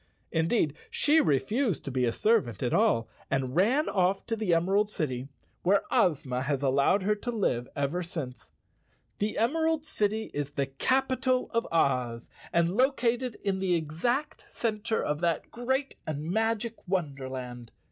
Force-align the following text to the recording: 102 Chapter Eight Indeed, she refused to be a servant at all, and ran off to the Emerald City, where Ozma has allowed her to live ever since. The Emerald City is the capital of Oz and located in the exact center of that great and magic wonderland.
102 0.31 0.33
Chapter 0.33 0.33
Eight 0.33 0.39
Indeed, 0.67 0.77
she 0.89 1.21
refused 1.21 1.85
to 1.85 1.91
be 1.91 2.05
a 2.05 2.11
servant 2.11 2.63
at 2.63 2.73
all, 2.73 3.07
and 3.29 3.55
ran 3.55 3.87
off 3.87 4.25
to 4.25 4.35
the 4.35 4.51
Emerald 4.51 4.89
City, 4.89 5.27
where 5.61 5.83
Ozma 5.91 6.41
has 6.41 6.63
allowed 6.63 7.03
her 7.03 7.13
to 7.13 7.29
live 7.29 7.67
ever 7.75 8.01
since. 8.01 8.51
The 9.19 9.37
Emerald 9.37 9.85
City 9.85 10.31
is 10.33 10.53
the 10.53 10.65
capital 10.65 11.51
of 11.51 11.67
Oz 11.71 12.31
and 12.51 12.75
located 12.75 13.35
in 13.43 13.59
the 13.59 13.75
exact 13.75 14.49
center 14.49 15.03
of 15.03 15.21
that 15.21 15.51
great 15.51 15.97
and 16.07 16.23
magic 16.23 16.87
wonderland. 16.87 17.71